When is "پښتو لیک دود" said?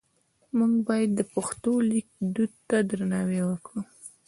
1.33-2.53